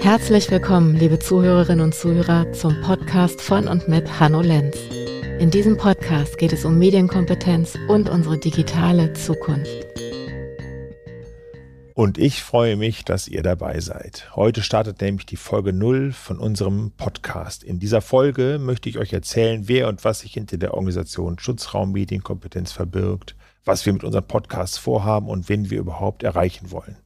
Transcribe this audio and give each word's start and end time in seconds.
Herzlich 0.00 0.50
willkommen, 0.50 0.96
liebe 0.96 1.18
Zuhörerinnen 1.18 1.84
und 1.84 1.94
Zuhörer, 1.94 2.52
zum 2.52 2.80
Podcast 2.80 3.40
von 3.40 3.68
und 3.68 3.88
mit 3.88 4.20
Hanno 4.20 4.40
Lenz. 4.40 4.76
In 5.38 5.50
diesem 5.50 5.76
Podcast 5.76 6.38
geht 6.38 6.52
es 6.52 6.64
um 6.64 6.78
Medienkompetenz 6.78 7.76
und 7.88 8.08
unsere 8.08 8.38
digitale 8.38 9.12
Zukunft. 9.12 9.86
Und 11.96 12.18
ich 12.18 12.42
freue 12.42 12.76
mich, 12.76 13.06
dass 13.06 13.26
ihr 13.26 13.42
dabei 13.42 13.80
seid. 13.80 14.28
Heute 14.36 14.60
startet 14.60 15.00
nämlich 15.00 15.24
die 15.24 15.38
Folge 15.38 15.72
0 15.72 16.12
von 16.12 16.38
unserem 16.38 16.90
Podcast. 16.90 17.64
In 17.64 17.78
dieser 17.78 18.02
Folge 18.02 18.58
möchte 18.60 18.90
ich 18.90 18.98
euch 18.98 19.14
erzählen, 19.14 19.66
wer 19.66 19.88
und 19.88 20.04
was 20.04 20.20
sich 20.20 20.34
hinter 20.34 20.58
der 20.58 20.74
Organisation 20.74 21.38
Schutzraum 21.38 21.92
Medienkompetenz 21.92 22.70
verbirgt, 22.72 23.34
was 23.64 23.86
wir 23.86 23.94
mit 23.94 24.04
unseren 24.04 24.28
Podcasts 24.28 24.76
vorhaben 24.76 25.30
und 25.30 25.48
wen 25.48 25.70
wir 25.70 25.78
überhaupt 25.78 26.22
erreichen 26.22 26.70
wollen. 26.70 26.98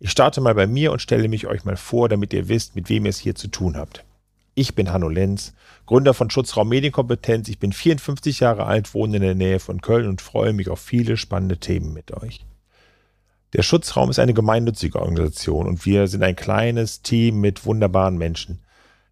Ich 0.00 0.10
starte 0.10 0.40
mal 0.40 0.54
bei 0.54 0.66
mir 0.66 0.90
und 0.92 1.02
stelle 1.02 1.28
mich 1.28 1.46
euch 1.46 1.66
mal 1.66 1.76
vor, 1.76 2.08
damit 2.08 2.32
ihr 2.32 2.48
wisst, 2.48 2.76
mit 2.76 2.88
wem 2.88 3.04
ihr 3.04 3.10
es 3.10 3.18
hier 3.18 3.34
zu 3.34 3.48
tun 3.48 3.76
habt. 3.76 4.06
Ich 4.54 4.74
bin 4.74 4.90
Hanno 4.90 5.10
Lenz, 5.10 5.52
Gründer 5.84 6.14
von 6.14 6.30
Schutzraum 6.30 6.70
Medienkompetenz. 6.70 7.50
Ich 7.50 7.58
bin 7.58 7.74
54 7.74 8.40
Jahre 8.40 8.64
alt, 8.64 8.94
wohne 8.94 9.16
in 9.16 9.22
der 9.22 9.34
Nähe 9.34 9.60
von 9.60 9.82
Köln 9.82 10.08
und 10.08 10.22
freue 10.22 10.54
mich 10.54 10.70
auf 10.70 10.80
viele 10.80 11.18
spannende 11.18 11.58
Themen 11.58 11.92
mit 11.92 12.10
euch. 12.14 12.46
Der 13.54 13.62
Schutzraum 13.62 14.10
ist 14.10 14.18
eine 14.18 14.34
gemeinnützige 14.34 15.00
Organisation 15.00 15.68
und 15.68 15.86
wir 15.86 16.08
sind 16.08 16.24
ein 16.24 16.34
kleines 16.34 17.02
Team 17.02 17.40
mit 17.40 17.64
wunderbaren 17.64 18.18
Menschen. 18.18 18.64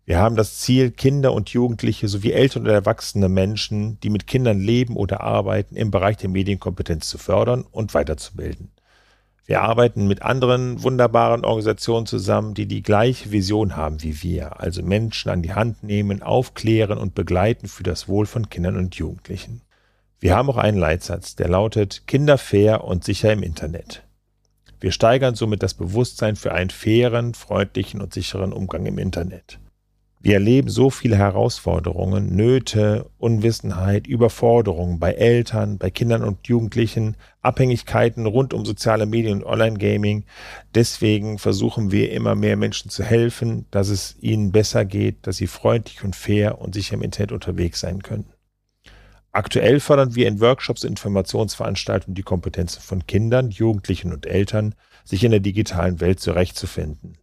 Wir 0.05 0.18
haben 0.18 0.34
das 0.34 0.59
Ziel, 0.59 0.91
Kinder 0.91 1.32
und 1.32 1.51
Jugendliche 1.51 2.09
sowie 2.09 2.32
ältere 2.32 2.65
und 2.65 2.68
erwachsene 2.68 3.28
Menschen, 3.28 4.01
die 4.01 4.10
mit 4.10 4.27
Kindern 4.27 4.59
leben 4.59 4.96
oder 4.96 5.20
arbeiten, 5.20 5.77
im 5.77 5.92
Bereich 5.92 6.16
der 6.16 6.28
Medienkompetenz 6.28 7.09
zu 7.09 7.18
fördern 7.18 7.65
und 7.70 7.95
weiterzubilden. 7.95 8.73
Wir 9.46 9.62
arbeiten 9.62 10.09
mit 10.09 10.23
anderen 10.23 10.82
wunderbaren 10.82 11.45
Organisationen 11.45 12.07
zusammen, 12.07 12.54
die 12.54 12.66
die 12.66 12.82
gleiche 12.82 13.30
Vision 13.30 13.76
haben 13.76 14.02
wie 14.02 14.24
wir, 14.24 14.60
also 14.60 14.82
Menschen 14.82 15.30
an 15.30 15.43
die 15.43 15.54
Hand 15.54 15.85
nehmen, 15.85 16.20
aufklären 16.20 16.98
und 16.98 17.15
begleiten 17.15 17.68
für 17.68 17.85
das 17.85 18.09
Wohl 18.09 18.26
von 18.26 18.51
Kindern 18.51 18.76
und 18.76 18.96
Jugendlichen. 18.96 19.63
Wir 20.18 20.35
haben 20.35 20.51
auch 20.51 20.57
einen 20.57 20.79
Leitsatz, 20.79 21.37
der 21.37 21.48
lautet 21.48 22.09
Kinder 22.09 22.38
fair 22.38 22.82
und 22.82 23.04
sicher 23.04 23.32
im 23.32 23.45
Internet. 23.45 24.02
Wir 24.83 24.91
steigern 24.91 25.37
somit 25.37 25.63
das 25.63 25.75
Bewusstsein 25.75 26.35
für 26.35 26.52
einen 26.52 26.71
fairen, 26.71 27.35
freundlichen 27.35 28.01
und 28.01 28.13
sicheren 28.13 28.52
Umgang 28.52 28.85
im 28.85 28.99
Internet. 28.99 29.61
Wir 30.21 30.35
erleben 30.35 30.71
so 30.71 30.91
viele 30.91 31.16
Herausforderungen, 31.16 32.35
Nöte, 32.35 33.09
Unwissenheit, 33.19 34.09
Überforderungen 34.09 34.99
bei 34.99 35.13
Eltern, 35.13 35.79
bei 35.79 35.91
Kindern 35.91 36.25
und 36.25 36.49
Jugendlichen, 36.49 37.16
Abhängigkeiten 37.43 38.27
rund 38.27 38.55
um 38.55 38.65
soziale 38.65 39.07
Medien 39.07 39.38
und 39.38 39.45
Online-Gaming. 39.45 40.25
Deswegen 40.75 41.38
versuchen 41.38 41.93
wir 41.93 42.10
immer 42.10 42.35
mehr 42.35 42.57
Menschen 42.57 42.91
zu 42.91 43.05
helfen, 43.05 43.66
dass 43.71 43.88
es 43.88 44.16
ihnen 44.21 44.51
besser 44.51 44.85
geht, 44.85 45.29
dass 45.29 45.37
sie 45.37 45.47
freundlich 45.47 46.03
und 46.03 46.16
fair 46.16 46.60
und 46.60 46.75
sicher 46.75 46.95
im 46.95 47.03
Internet 47.03 47.30
unterwegs 47.30 47.79
sein 47.79 48.03
können. 48.03 48.27
Aktuell 49.35 49.80
fördern 49.80 50.15
wir 50.15 50.29
in 50.29 50.41
Workshops 50.41 50.85
und 50.85 50.91
Informationsveranstaltungen 50.91 52.15
die 52.15 52.23
Kompetenzen 52.23 52.83
von 52.83 53.07
Kindern, 53.07 53.51
Jugendlichen 53.51 54.13
und 54.13 54.27
Eltern, 54.27 54.75
sich 55.05 55.25
in 55.25 55.30
der 55.30 55.41
digitalen 55.41 56.01
Welt 56.01 56.21
zurechtzufinden. 56.21 57.16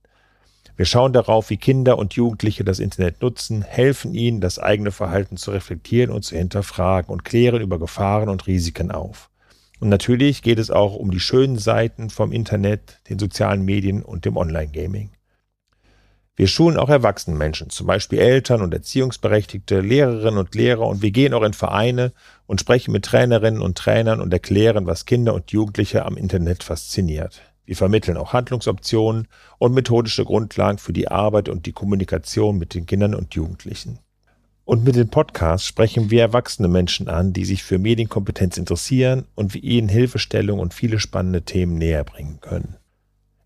Wir 0.75 0.85
schauen 0.85 1.13
darauf, 1.13 1.51
wie 1.51 1.57
Kinder 1.57 1.99
und 1.99 2.13
Jugendliche 2.13 2.63
das 2.63 2.79
Internet 2.79 3.21
nutzen, 3.21 3.61
helfen 3.61 4.15
ihnen, 4.15 4.41
das 4.41 4.57
eigene 4.57 4.91
Verhalten 4.91 5.37
zu 5.37 5.51
reflektieren 5.51 6.09
und 6.09 6.23
zu 6.23 6.35
hinterfragen 6.35 7.11
und 7.11 7.25
klären 7.25 7.61
über 7.61 7.77
Gefahren 7.77 8.29
und 8.29 8.47
Risiken 8.47 8.89
auf. 8.89 9.29
Und 9.79 9.89
natürlich 9.89 10.41
geht 10.41 10.57
es 10.57 10.71
auch 10.71 10.95
um 10.95 11.11
die 11.11 11.19
schönen 11.19 11.59
Seiten 11.59 12.09
vom 12.09 12.31
Internet, 12.31 13.01
den 13.09 13.19
sozialen 13.19 13.63
Medien 13.63 14.01
und 14.01 14.25
dem 14.25 14.35
Online-Gaming. 14.35 15.11
Wir 16.39 16.47
schulen 16.47 16.77
auch 16.77 16.87
erwachsene 16.87 17.35
Menschen, 17.35 17.69
zum 17.69 17.85
Beispiel 17.85 18.17
Eltern 18.17 18.61
und 18.61 18.73
Erziehungsberechtigte, 18.73 19.81
Lehrerinnen 19.81 20.39
und 20.39 20.55
Lehrer 20.55 20.87
und 20.87 21.01
wir 21.01 21.11
gehen 21.11 21.33
auch 21.33 21.43
in 21.43 21.51
Vereine 21.51 22.13
und 22.47 22.61
sprechen 22.61 22.93
mit 22.93 23.03
Trainerinnen 23.03 23.61
und 23.61 23.77
Trainern 23.77 24.21
und 24.21 24.31
erklären, 24.31 24.87
was 24.87 25.05
Kinder 25.05 25.33
und 25.33 25.51
Jugendliche 25.51 26.05
am 26.05 26.15
Internet 26.15 26.63
fasziniert. 26.63 27.41
Wir 27.65 27.75
vermitteln 27.75 28.15
auch 28.15 28.31
Handlungsoptionen 28.31 29.27
und 29.57 29.73
methodische 29.73 30.23
Grundlagen 30.23 30.77
für 30.77 30.93
die 30.93 31.09
Arbeit 31.09 31.49
und 31.49 31.65
die 31.65 31.73
Kommunikation 31.73 32.57
mit 32.57 32.73
den 32.73 32.85
Kindern 32.85 33.15
und 33.15 33.35
Jugendlichen. 33.35 33.99
Und 34.63 34.85
mit 34.85 34.95
den 34.95 35.09
Podcasts 35.09 35.67
sprechen 35.67 36.09
wir 36.09 36.21
erwachsene 36.21 36.69
Menschen 36.69 37.09
an, 37.09 37.33
die 37.33 37.43
sich 37.43 37.63
für 37.65 37.79
Medienkompetenz 37.79 38.57
interessieren 38.57 39.25
und 39.35 39.55
wir 39.55 39.63
ihnen 39.65 39.89
Hilfestellung 39.89 40.59
und 40.59 40.73
viele 40.73 41.01
spannende 41.01 41.41
Themen 41.41 41.77
näher 41.77 42.05
bringen 42.05 42.39
können. 42.39 42.77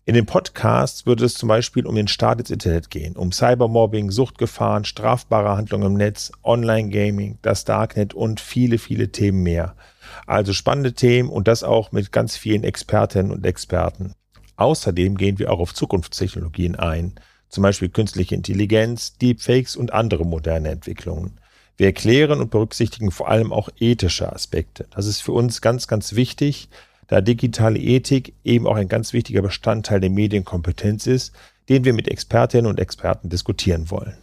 In 0.06 0.14
den 0.14 0.26
Podcasts 0.26 1.06
würde 1.06 1.24
es 1.24 1.34
zum 1.34 1.48
Beispiel 1.48 1.86
um 1.86 1.94
den 1.94 2.08
Start 2.08 2.40
ins 2.40 2.50
Internet 2.50 2.90
gehen, 2.90 3.16
um 3.16 3.32
Cybermobbing, 3.32 4.10
Suchtgefahren, 4.10 4.84
strafbare 4.84 5.56
Handlungen 5.56 5.86
im 5.86 5.94
Netz, 5.94 6.30
Online-Gaming, 6.42 7.38
das 7.42 7.64
Darknet 7.64 8.12
und 8.12 8.40
viele, 8.40 8.78
viele 8.78 9.10
Themen 9.10 9.42
mehr– 9.42 9.74
also 10.26 10.52
spannende 10.52 10.92
Themen 10.94 11.28
und 11.28 11.48
das 11.48 11.62
auch 11.62 11.92
mit 11.92 12.12
ganz 12.12 12.36
vielen 12.36 12.64
Expertinnen 12.64 13.32
und 13.32 13.44
Experten. 13.44 14.14
Außerdem 14.56 15.16
gehen 15.16 15.38
wir 15.38 15.52
auch 15.52 15.58
auf 15.58 15.74
Zukunftstechnologien 15.74 16.76
ein, 16.76 17.14
zum 17.48 17.62
Beispiel 17.62 17.88
künstliche 17.88 18.34
Intelligenz, 18.34 19.16
Deepfakes 19.18 19.76
und 19.76 19.92
andere 19.92 20.24
moderne 20.24 20.70
Entwicklungen. 20.70 21.38
Wir 21.76 21.86
erklären 21.86 22.40
und 22.40 22.50
berücksichtigen 22.50 23.10
vor 23.10 23.28
allem 23.28 23.52
auch 23.52 23.68
ethische 23.78 24.32
Aspekte. 24.32 24.86
Das 24.94 25.06
ist 25.06 25.20
für 25.20 25.32
uns 25.32 25.60
ganz, 25.60 25.88
ganz 25.88 26.14
wichtig, 26.14 26.68
da 27.08 27.20
digitale 27.20 27.78
Ethik 27.78 28.34
eben 28.44 28.66
auch 28.66 28.76
ein 28.76 28.88
ganz 28.88 29.12
wichtiger 29.12 29.42
Bestandteil 29.42 30.00
der 30.00 30.10
Medienkompetenz 30.10 31.06
ist, 31.06 31.32
den 31.68 31.84
wir 31.84 31.92
mit 31.92 32.08
Expertinnen 32.08 32.66
und 32.66 32.78
Experten 32.78 33.28
diskutieren 33.28 33.90
wollen. 33.90 34.16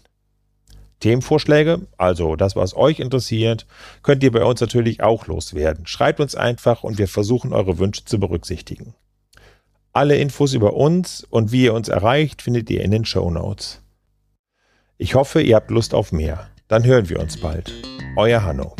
Themenvorschläge, 1.00 1.82
also 1.98 2.36
das, 2.36 2.56
was 2.56 2.76
euch 2.76 3.00
interessiert, 3.00 3.66
könnt 4.04 4.24
ihr 4.24 4.32
bei 4.32 4.44
uns 4.44 4.62
natürlich 4.62 5.02
auch 5.02 5.28
loswerden. 5.28 5.88
Schreibt 5.88 6.20
uns 6.20 6.36
einfach 6.36 6.84
und 6.84 6.98
wir 6.98 7.08
versuchen 7.08 7.54
eure 7.54 7.80
Wünsche 7.80 8.06
zu 8.06 8.20
berücksichtigen. 8.20 8.94
Alle 9.94 10.16
Infos 10.16 10.54
über 10.54 10.74
uns 10.76 11.26
und 11.30 11.52
wie 11.52 11.66
ihr 11.66 11.74
uns 11.74 11.90
erreicht, 11.90 12.42
findet 12.42 12.70
ihr 12.70 12.82
in 12.82 12.92
den 12.92 13.04
Show 13.04 13.30
Notes. 13.30 13.82
Ich 14.98 15.16
hoffe, 15.16 15.42
ihr 15.42 15.56
habt 15.56 15.72
Lust 15.72 15.94
auf 15.94 16.12
mehr. 16.12 16.48
Dann 16.68 16.86
hören 16.86 17.10
wir 17.10 17.20
uns 17.20 17.42
bald. 17.42 17.74
Euer 18.16 18.44
Hanno. 18.44 18.76